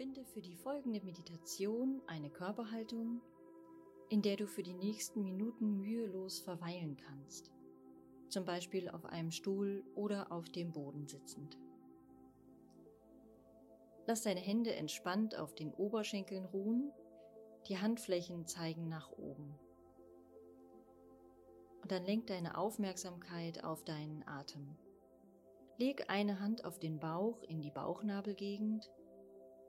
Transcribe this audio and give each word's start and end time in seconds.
Finde 0.00 0.24
für 0.24 0.40
die 0.40 0.56
folgende 0.56 1.02
Meditation 1.02 2.00
eine 2.06 2.30
Körperhaltung, 2.30 3.20
in 4.08 4.22
der 4.22 4.38
du 4.38 4.46
für 4.46 4.62
die 4.62 4.72
nächsten 4.72 5.22
Minuten 5.22 5.76
mühelos 5.76 6.38
verweilen 6.40 6.96
kannst, 6.96 7.52
zum 8.30 8.46
Beispiel 8.46 8.88
auf 8.88 9.04
einem 9.04 9.30
Stuhl 9.30 9.84
oder 9.94 10.32
auf 10.32 10.48
dem 10.48 10.72
Boden 10.72 11.06
sitzend. 11.06 11.58
Lass 14.06 14.22
deine 14.22 14.40
Hände 14.40 14.74
entspannt 14.74 15.36
auf 15.36 15.54
den 15.54 15.70
Oberschenkeln 15.74 16.46
ruhen, 16.46 16.90
die 17.68 17.76
Handflächen 17.76 18.46
zeigen 18.46 18.88
nach 18.88 19.12
oben. 19.12 19.54
Und 21.82 21.92
dann 21.92 22.06
lenk 22.06 22.26
deine 22.28 22.56
Aufmerksamkeit 22.56 23.64
auf 23.64 23.84
deinen 23.84 24.26
Atem. 24.26 24.78
Leg 25.76 26.08
eine 26.08 26.40
Hand 26.40 26.64
auf 26.64 26.78
den 26.78 26.98
Bauch 26.98 27.42
in 27.42 27.60
die 27.60 27.70
Bauchnabelgegend 27.70 28.90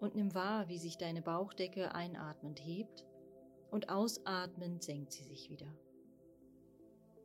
und 0.02 0.16
nimm 0.16 0.34
wahr, 0.34 0.68
wie 0.68 0.80
sich 0.80 0.98
deine 0.98 1.22
Bauchdecke 1.22 1.94
einatmend 1.94 2.60
hebt 2.60 3.06
und 3.70 3.90
ausatmend 3.90 4.84
senkt 4.84 5.14
sie 5.14 5.24
sich 5.24 5.50
wieder. 5.50 5.74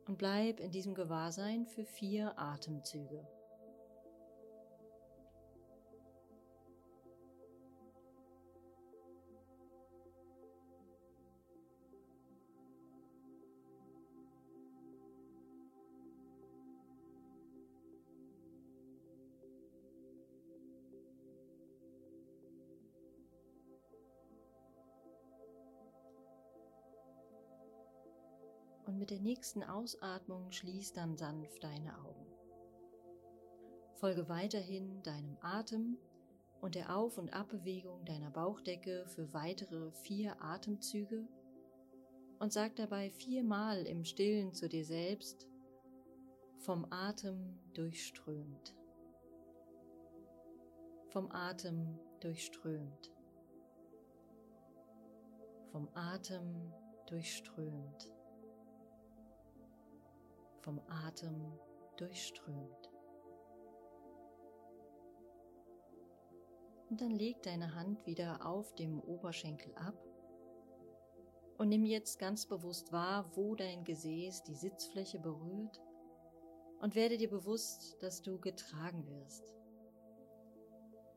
Und 0.07 0.17
bleib 0.17 0.61
in 0.61 0.71
diesem 0.71 0.93
Gewahrsein 0.93 1.65
für 1.65 1.83
vier 1.83 2.39
Atemzüge. 2.39 3.27
Und 28.97 29.01
mit 29.01 29.11
der 29.11 29.19
nächsten 29.19 29.63
Ausatmung 29.63 30.51
schließ 30.51 30.93
dann 30.93 31.15
sanft 31.17 31.63
deine 31.63 31.99
Augen. 31.99 32.25
Folge 33.93 34.27
weiterhin 34.27 35.03
deinem 35.03 35.37
Atem 35.39 35.99
und 36.61 36.73
der 36.73 36.97
Auf- 36.97 37.19
und 37.19 37.31
Abbewegung 37.31 38.03
deiner 38.05 38.31
Bauchdecke 38.31 39.05
für 39.07 39.31
weitere 39.35 39.91
vier 39.91 40.41
Atemzüge 40.41 41.27
und 42.39 42.51
sag 42.51 42.75
dabei 42.75 43.11
viermal 43.11 43.85
im 43.85 44.03
Stillen 44.03 44.55
zu 44.55 44.67
dir 44.67 44.83
selbst, 44.83 45.47
vom 46.57 46.87
Atem 46.89 47.59
durchströmt. 47.75 48.75
Vom 51.09 51.31
Atem 51.31 51.99
durchströmt. 52.19 53.11
Vom 55.71 55.87
Atem 55.93 56.73
durchströmt 57.05 58.16
vom 60.67 60.81
Atem 60.89 61.53
durchströmt. 61.95 62.91
Und 66.89 66.99
dann 66.99 67.11
leg 67.11 67.41
deine 67.41 67.73
Hand 67.73 68.05
wieder 68.05 68.45
auf 68.45 68.75
dem 68.75 68.99
Oberschenkel 68.99 69.73
ab 69.75 69.95
und 71.57 71.69
nimm 71.69 71.85
jetzt 71.85 72.19
ganz 72.19 72.45
bewusst 72.45 72.91
wahr, 72.91 73.31
wo 73.37 73.55
dein 73.55 73.85
Gesäß 73.85 74.43
die 74.43 74.55
Sitzfläche 74.55 75.19
berührt 75.19 75.79
und 76.81 76.95
werde 76.95 77.15
dir 77.15 77.29
bewusst, 77.29 77.95
dass 78.03 78.21
du 78.21 78.37
getragen 78.37 79.07
wirst. 79.07 79.53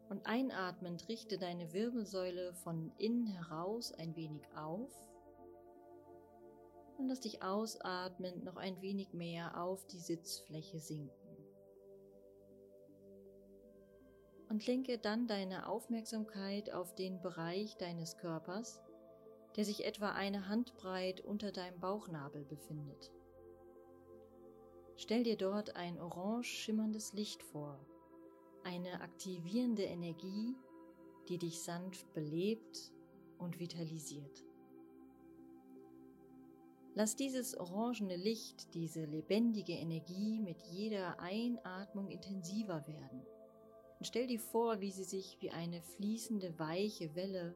Und 0.09 0.25
einatmend 0.27 1.09
richte 1.09 1.39
deine 1.39 1.73
Wirbelsäule 1.73 2.55
von 2.55 2.93
innen 2.99 3.27
heraus 3.27 3.93
ein 3.95 4.15
wenig 4.15 4.47
auf 4.57 5.10
und 7.01 7.09
lass 7.09 7.21
dich 7.21 7.43
ausatmend 7.43 8.45
noch 8.45 8.57
ein 8.57 8.81
wenig 8.83 9.15
mehr 9.15 9.61
auf 9.63 9.87
die 9.87 9.99
Sitzfläche 9.99 10.79
sinken. 10.79 11.11
Und 14.51 14.67
lenke 14.67 14.99
dann 14.99 15.27
deine 15.27 15.69
Aufmerksamkeit 15.69 16.73
auf 16.73 16.95
den 16.95 17.23
Bereich 17.23 17.77
deines 17.77 18.19
Körpers, 18.19 18.83
der 19.57 19.65
sich 19.65 19.87
etwa 19.87 20.11
eine 20.11 20.49
Handbreit 20.49 21.21
unter 21.23 21.53
deinem 21.53 21.81
Bauchnabel 21.81 22.45
befindet. 22.45 23.11
Stell 24.97 25.23
dir 25.23 25.37
dort 25.37 25.77
ein 25.77 25.99
orange 25.99 26.49
schimmerndes 26.49 27.15
Licht 27.15 27.43
vor, 27.43 27.81
eine 28.63 29.01
aktivierende 29.01 29.85
Energie, 29.85 30.55
die 31.29 31.39
dich 31.39 31.63
sanft 31.63 32.13
belebt 32.13 32.93
und 33.39 33.59
vitalisiert. 33.59 34.50
Lass 37.01 37.17
dieses 37.17 37.57
orangene 37.57 38.17
Licht, 38.17 38.75
diese 38.75 39.07
lebendige 39.07 39.73
Energie 39.73 40.39
mit 40.39 40.61
jeder 40.65 41.19
Einatmung 41.19 42.11
intensiver 42.11 42.87
werden. 42.87 43.23
Und 43.99 44.05
stell 44.05 44.27
dir 44.27 44.39
vor, 44.39 44.83
wie 44.83 44.91
sie 44.91 45.05
sich 45.05 45.39
wie 45.41 45.51
eine 45.51 45.81
fließende 45.81 46.59
weiche 46.59 47.15
Welle 47.15 47.55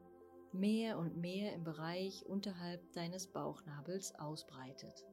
mehr 0.51 0.97
und 0.97 1.17
mehr 1.17 1.53
im 1.53 1.63
Bereich 1.63 2.25
unterhalb 2.25 2.91
deines 2.93 3.27
Bauchnabels 3.27 4.15
ausbreitet. 4.15 5.05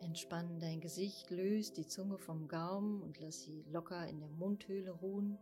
Entspann 0.00 0.58
dein 0.58 0.80
Gesicht, 0.80 1.30
löst 1.30 1.76
die 1.76 1.86
Zunge 1.86 2.16
vom 2.16 2.48
Gaumen 2.48 3.02
und 3.02 3.20
lass 3.20 3.42
sie 3.42 3.62
locker 3.68 4.08
in 4.08 4.20
der 4.20 4.30
Mundhöhle 4.30 4.92
ruhen 4.92 5.38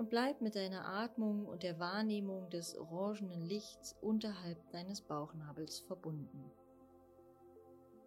und 0.00 0.08
bleib 0.08 0.40
mit 0.40 0.54
deiner 0.56 0.88
Atmung 0.88 1.44
und 1.44 1.62
der 1.62 1.78
Wahrnehmung 1.78 2.48
des 2.48 2.74
orangenen 2.74 3.42
Lichts 3.42 3.94
unterhalb 4.00 4.56
deines 4.70 5.02
Bauchnabels 5.02 5.80
verbunden. 5.80 6.50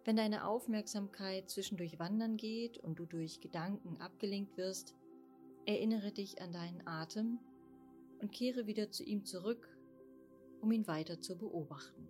Wenn 0.04 0.16
deine 0.16 0.44
Aufmerksamkeit 0.44 1.48
zwischendurch 1.48 2.00
wandern 2.00 2.36
geht 2.36 2.78
und 2.78 2.98
du 2.98 3.06
durch 3.06 3.40
Gedanken 3.40 4.00
abgelenkt 4.00 4.56
wirst, 4.56 4.96
erinnere 5.66 6.10
dich 6.10 6.42
an 6.42 6.50
deinen 6.50 6.84
Atem 6.84 7.38
und 8.20 8.32
kehre 8.32 8.66
wieder 8.66 8.90
zu 8.90 9.04
ihm 9.04 9.24
zurück, 9.24 9.78
um 10.60 10.72
ihn 10.72 10.88
weiter 10.88 11.20
zu 11.20 11.38
beobachten. 11.38 12.08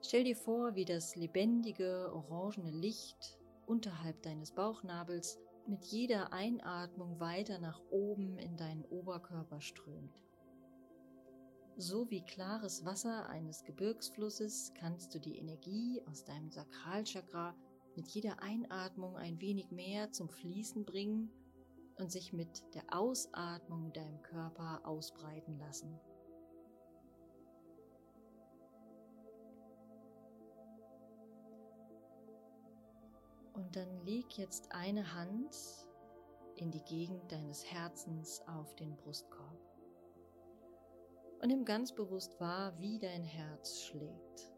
Stell 0.00 0.24
dir 0.24 0.34
vor, 0.34 0.74
wie 0.74 0.84
das 0.84 1.14
lebendige 1.14 2.12
orangene 2.12 2.72
Licht 2.72 3.38
unterhalb 3.66 4.22
deines 4.22 4.52
Bauchnabels 4.52 5.38
mit 5.66 5.84
jeder 5.84 6.32
Einatmung 6.32 7.20
weiter 7.20 7.58
nach 7.58 7.80
oben 7.90 8.38
in 8.38 8.56
deinen 8.56 8.84
Oberkörper 8.86 9.60
strömt. 9.60 10.22
So 11.76 12.10
wie 12.10 12.22
klares 12.22 12.84
Wasser 12.84 13.28
eines 13.28 13.64
Gebirgsflusses 13.64 14.72
kannst 14.74 15.14
du 15.14 15.18
die 15.18 15.38
Energie 15.38 16.02
aus 16.06 16.24
deinem 16.24 16.50
Sakralchakra 16.50 17.54
mit 17.96 18.08
jeder 18.08 18.42
Einatmung 18.42 19.16
ein 19.16 19.40
wenig 19.40 19.70
mehr 19.70 20.12
zum 20.12 20.28
Fließen 20.28 20.84
bringen 20.84 21.30
und 21.96 22.10
sich 22.10 22.32
mit 22.32 22.62
der 22.74 22.84
Ausatmung 22.90 23.86
in 23.86 23.92
deinem 23.92 24.22
Körper 24.22 24.80
ausbreiten 24.84 25.58
lassen. 25.58 25.98
Und 33.62 33.76
dann 33.76 34.04
leg 34.04 34.36
jetzt 34.38 34.72
eine 34.72 35.14
Hand 35.14 35.56
in 36.56 36.72
die 36.72 36.82
Gegend 36.82 37.30
deines 37.30 37.64
Herzens 37.64 38.42
auf 38.48 38.74
den 38.74 38.96
Brustkorb. 38.96 39.56
Und 41.40 41.46
nimm 41.46 41.64
ganz 41.64 41.92
bewusst 41.92 42.40
wahr, 42.40 42.76
wie 42.80 42.98
dein 42.98 43.22
Herz 43.22 43.82
schlägt. 43.82 44.52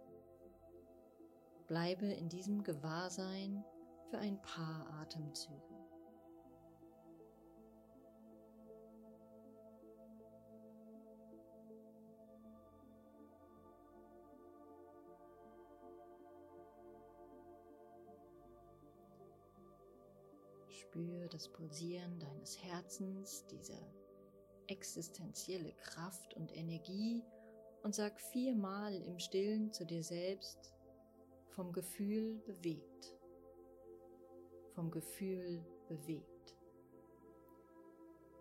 Bleibe 1.67 2.07
in 2.07 2.31
diesem 2.31 2.63
Gewahrsein 2.63 3.63
für 4.09 4.17
ein 4.17 4.41
paar 4.41 4.89
Atemzüge. 5.03 5.74
Spür 20.89 21.29
das 21.29 21.49
Pulsieren 21.49 22.19
deines 22.21 22.63
Herzens, 22.63 23.45
diese 23.51 23.77
existenzielle 24.67 25.73
Kraft 25.73 26.35
und 26.35 26.55
Energie 26.57 27.25
und 27.83 27.95
sag 27.95 28.21
viermal 28.21 28.95
im 29.03 29.19
Stillen 29.19 29.73
zu 29.73 29.85
dir 29.85 30.03
selbst, 30.03 30.73
vom 31.57 31.73
Gefühl 31.73 32.39
bewegt, 32.47 33.17
vom 34.75 34.91
Gefühl 34.91 35.65
bewegt, 35.89 36.57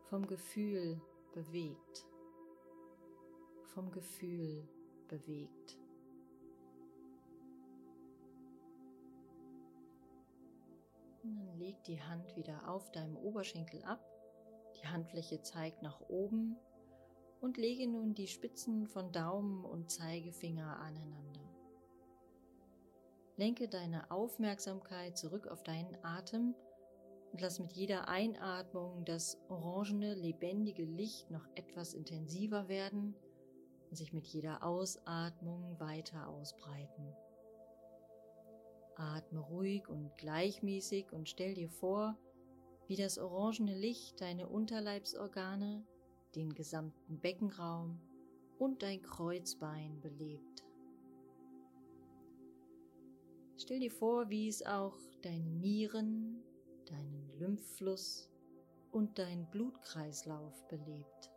vom 0.09 0.27
Gefühl 0.27 1.01
bewegt, 1.33 2.05
vom 3.73 3.91
Gefühl 3.91 4.67
bewegt. 5.07 5.82
Und 11.23 11.35
dann 11.37 11.57
leg 11.57 11.81
die 11.83 12.01
Hand 12.01 12.35
wieder 12.35 12.69
auf 12.69 12.91
deinem 12.91 13.15
Oberschenkel 13.17 13.81
ab. 13.83 14.05
Die 14.75 14.87
Handfläche 14.87 15.41
zeigt 15.41 15.81
nach 15.81 16.01
oben 16.09 16.57
und 17.39 17.57
lege 17.57 17.87
nun 17.87 18.13
die 18.13 18.27
Spitzen 18.27 18.87
von 18.87 19.11
Daumen 19.11 19.63
und 19.63 19.89
Zeigefinger 19.89 20.79
aneinander. 20.79 21.41
Lenke 23.37 23.67
deine 23.67 24.11
Aufmerksamkeit 24.11 25.17
zurück 25.17 25.47
auf 25.47 25.63
deinen 25.63 25.97
Atem 26.03 26.53
und 27.31 27.41
lass 27.41 27.59
mit 27.59 27.73
jeder 27.73 28.07
Einatmung 28.07 29.05
das 29.05 29.41
orangene, 29.49 30.13
lebendige 30.13 30.83
Licht 30.83 31.31
noch 31.31 31.47
etwas 31.55 31.93
intensiver 31.93 32.67
werden 32.67 33.15
und 33.89 33.95
sich 33.95 34.13
mit 34.13 34.27
jeder 34.27 34.63
Ausatmung 34.63 35.79
weiter 35.79 36.27
ausbreiten. 36.27 37.15
Atme 38.95 39.39
ruhig 39.39 39.87
und 39.87 40.15
gleichmäßig 40.17 41.11
und 41.11 41.29
stell 41.29 41.53
dir 41.53 41.69
vor, 41.69 42.17
wie 42.87 42.95
das 42.95 43.17
orangene 43.17 43.77
Licht 43.77 44.21
deine 44.21 44.47
Unterleibsorgane, 44.47 45.85
den 46.35 46.53
gesamten 46.53 47.19
Beckenraum 47.19 47.99
und 48.57 48.83
dein 48.83 49.01
Kreuzbein 49.01 49.99
belebt. 50.01 50.63
Stell 53.57 53.79
dir 53.79 53.91
vor, 53.91 54.29
wie 54.29 54.47
es 54.47 54.65
auch 54.65 54.97
deine 55.21 55.49
Nieren, 55.49 56.43
deinen 56.85 57.29
Lymphfluss 57.39 58.29
und 58.91 59.17
deinen 59.17 59.49
Blutkreislauf 59.49 60.67
belebt. 60.67 61.31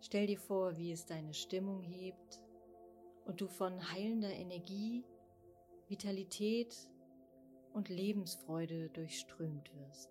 Stell 0.00 0.26
dir 0.26 0.38
vor, 0.38 0.76
wie 0.76 0.92
es 0.92 1.06
deine 1.06 1.34
Stimmung 1.34 1.82
hebt 1.82 2.42
und 3.30 3.40
du 3.40 3.46
von 3.46 3.92
heilender 3.92 4.32
Energie, 4.32 5.04
Vitalität 5.86 6.76
und 7.72 7.88
Lebensfreude 7.88 8.88
durchströmt 8.88 9.72
wirst. 9.76 10.10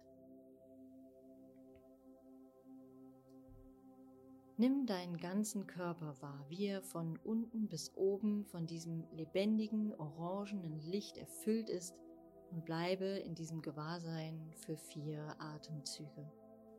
Nimm 4.55 4.85
deinen 4.85 5.17
ganzen 5.17 5.67
Körper 5.67 6.15
wahr, 6.21 6.45
wie 6.47 6.67
er 6.67 6.81
von 6.81 7.17
unten 7.17 7.67
bis 7.67 7.93
oben 7.97 8.45
von 8.45 8.65
diesem 8.65 9.03
lebendigen, 9.11 9.93
orangenen 9.95 10.79
Licht 10.79 11.17
erfüllt 11.17 11.69
ist 11.69 11.95
und 12.51 12.63
bleibe 12.63 13.05
in 13.05 13.35
diesem 13.35 13.61
Gewahrsein 13.61 14.53
für 14.55 14.77
vier 14.77 15.35
Atemzüge. 15.39 16.31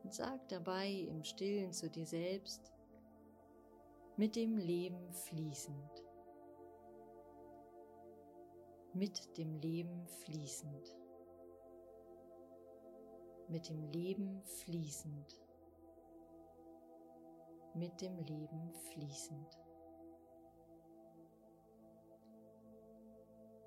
Und 0.03 0.11
sag 0.11 0.49
dabei 0.49 0.89
im 1.07 1.23
Stillen 1.23 1.71
zu 1.71 1.87
dir 1.87 2.07
selbst, 2.07 2.73
mit 4.17 4.35
dem 4.35 4.57
Leben 4.57 5.13
fließend 5.13 6.00
mit 8.93 9.37
dem 9.37 9.55
Leben 9.55 10.05
fließend, 10.05 10.97
mit 13.47 13.69
dem 13.69 13.85
Leben 13.85 14.41
fließend, 14.43 15.39
mit 17.73 18.01
dem 18.01 18.17
Leben 18.17 18.73
fließend. 18.91 19.57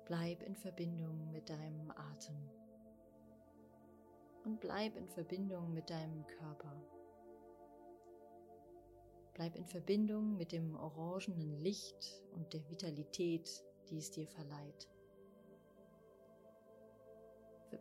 Bleib 0.05 0.43
in 0.43 0.55
Verbindung 0.55 1.31
mit 1.31 1.49
deinem 1.49 1.89
Atem 1.89 2.37
und 4.43 4.59
bleib 4.59 4.95
in 4.95 5.07
Verbindung 5.07 5.73
mit 5.73 5.89
deinem 5.89 6.27
Körper. 6.27 6.79
Bleib 9.33 9.55
in 9.55 9.65
Verbindung 9.65 10.37
mit 10.37 10.51
dem 10.51 10.75
orangenen 10.75 11.59
Licht 11.63 12.23
und 12.33 12.53
der 12.53 12.69
Vitalität, 12.69 13.49
die 13.89 13.97
es 13.97 14.11
dir 14.11 14.27
verleiht. 14.27 14.87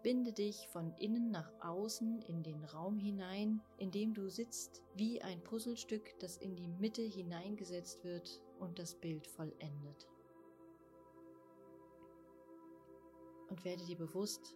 Verbinde 0.04 0.34
dich 0.34 0.68
von 0.68 0.92
innen 0.98 1.30
nach 1.30 1.50
außen 1.62 2.20
in 2.20 2.42
den 2.42 2.62
Raum 2.62 2.98
hinein, 2.98 3.62
in 3.78 3.90
dem 3.90 4.12
du 4.12 4.28
sitzt, 4.28 4.82
wie 4.94 5.22
ein 5.22 5.42
Puzzlestück, 5.42 6.18
das 6.18 6.36
in 6.36 6.56
die 6.56 6.68
Mitte 6.68 7.00
hineingesetzt 7.00 8.04
wird 8.04 8.42
und 8.58 8.78
das 8.78 8.94
Bild 8.96 9.26
vollendet. 9.26 10.06
Und 13.48 13.64
werde 13.64 13.82
dir 13.86 13.96
bewusst, 13.96 14.54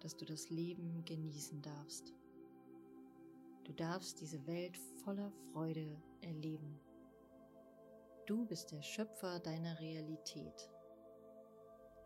dass 0.00 0.16
du 0.16 0.24
das 0.24 0.48
Leben 0.48 1.04
genießen 1.04 1.60
darfst. 1.60 2.14
Du 3.64 3.74
darfst 3.74 4.22
diese 4.22 4.46
Welt 4.46 4.78
voller 5.04 5.30
Freude 5.52 6.00
erleben. 6.22 6.80
Du 8.24 8.46
bist 8.46 8.72
der 8.72 8.80
Schöpfer 8.80 9.40
deiner 9.40 9.78
Realität. 9.78 10.70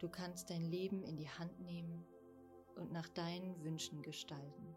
Du 0.01 0.09
kannst 0.09 0.51
dein 0.51 0.65
Leben 0.65 1.05
in 1.05 1.17
die 1.17 1.29
Hand 1.29 1.61
nehmen 1.61 2.05
und 2.77 2.93
nach 2.93 3.09
deinen 3.09 3.63
Wünschen 3.63 4.03
gestalten. 4.03 4.77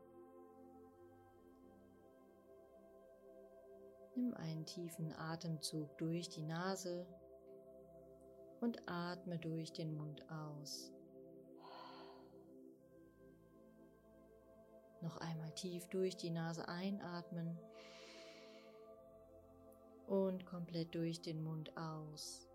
Nimm 4.16 4.34
einen 4.36 4.66
tiefen 4.66 5.12
Atemzug 5.14 5.98
durch 5.98 6.30
die 6.30 6.44
Nase 6.44 7.08
und 8.62 8.88
atme 8.88 9.40
durch 9.40 9.74
den 9.74 9.96
Mund 9.96 10.24
aus. 10.30 10.92
Noch 15.02 15.18
einmal 15.18 15.52
tief 15.56 15.88
durch 15.88 16.16
die 16.16 16.30
Nase 16.30 16.68
einatmen 16.68 17.60
und 20.08 20.46
komplett 20.46 20.94
durch 20.96 21.22
den 21.22 21.44
Mund 21.44 21.76
aus. 21.76 22.48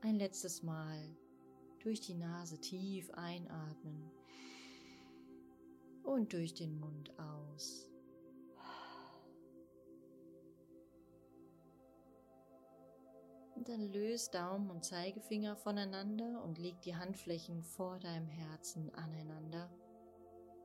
Ein 0.00 0.16
letztes 0.16 0.62
Mal 0.64 1.14
durch 1.82 2.00
die 2.00 2.14
Nase 2.14 2.58
tief 2.58 3.10
einatmen 3.14 4.10
und 6.04 6.32
durch 6.32 6.54
den 6.54 6.78
Mund 6.78 7.12
aus. 7.18 7.88
Und 13.54 13.68
dann 13.68 13.92
löst 13.92 14.34
Daumen 14.34 14.70
und 14.70 14.84
Zeigefinger 14.84 15.56
voneinander 15.56 16.42
und 16.42 16.58
leg 16.58 16.80
die 16.82 16.96
Handflächen 16.96 17.62
vor 17.62 17.98
deinem 17.98 18.26
Herzen 18.26 18.92
aneinander. 18.94 19.70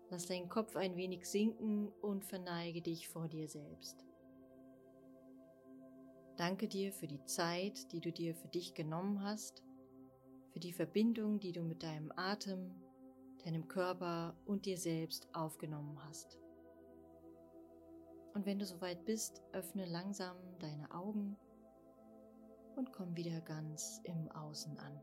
Lass 0.10 0.26
deinen 0.26 0.50
Kopf 0.50 0.76
ein 0.76 0.96
wenig 0.96 1.28
sinken 1.28 1.90
und 2.02 2.26
verneige 2.26 2.82
dich 2.82 3.08
vor 3.08 3.28
dir 3.28 3.48
selbst. 3.48 4.06
Danke 6.38 6.68
dir 6.68 6.94
für 6.94 7.08
die 7.08 7.24
Zeit, 7.26 7.92
die 7.92 8.00
du 8.00 8.12
dir 8.12 8.34
für 8.36 8.48
dich 8.48 8.74
genommen 8.74 9.22
hast 9.22 9.67
für 10.58 10.62
die 10.62 10.74
Verbindung, 10.74 11.40
die 11.40 11.52
du 11.52 11.62
mit 11.62 11.84
deinem 11.84 12.12
Atem, 12.16 12.72
deinem 13.46 13.68
Körper 13.68 14.36
und 14.48 14.66
dir 14.66 14.76
selbst 14.76 15.28
aufgenommen 15.32 16.04
hast. 16.04 16.40
Und 18.34 18.48
wenn 18.48 18.58
du 18.58 18.66
soweit 18.66 19.06
bist, 19.06 19.44
öffne 19.52 19.86
langsam 19.86 20.36
deine 20.58 20.90
Augen 20.90 21.38
und 22.76 22.92
komm 22.92 23.16
wieder 23.16 23.40
ganz 23.42 24.02
im 24.04 24.32
Außen 24.32 24.80
an. 24.80 25.00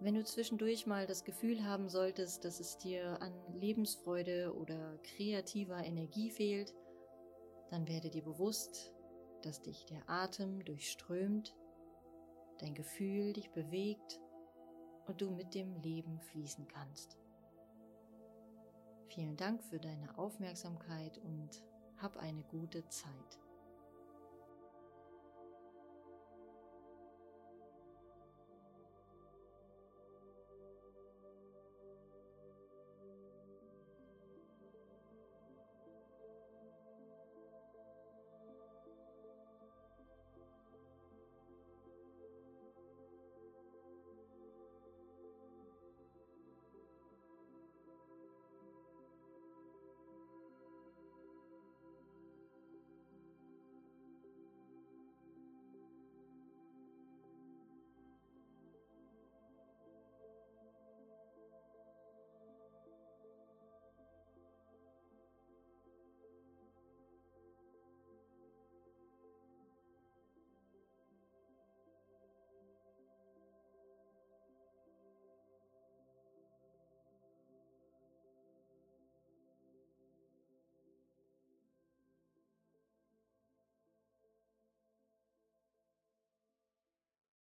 Wenn 0.00 0.14
du 0.14 0.22
zwischendurch 0.22 0.86
mal 0.86 1.06
das 1.06 1.24
Gefühl 1.24 1.64
haben 1.64 1.88
solltest, 1.88 2.44
dass 2.44 2.60
es 2.60 2.76
dir 2.76 3.22
an 3.22 3.32
Lebensfreude 3.54 4.54
oder 4.54 4.98
kreativer 4.98 5.82
Energie 5.82 6.30
fehlt, 6.30 6.74
dann 7.70 7.88
werde 7.88 8.10
dir 8.10 8.22
bewusst, 8.22 8.92
dass 9.40 9.62
dich 9.62 9.86
der 9.86 10.02
Atem 10.10 10.62
durchströmt 10.66 11.54
dein 12.58 12.74
Gefühl 12.74 13.32
dich 13.32 13.50
bewegt 13.50 14.20
und 15.06 15.20
du 15.20 15.30
mit 15.30 15.54
dem 15.54 15.74
Leben 15.76 16.20
fließen 16.20 16.68
kannst. 16.68 17.18
Vielen 19.08 19.36
Dank 19.36 19.62
für 19.62 19.80
deine 19.80 20.18
Aufmerksamkeit 20.18 21.18
und 21.18 21.62
hab 21.96 22.16
eine 22.18 22.42
gute 22.44 22.86
Zeit. 22.88 23.38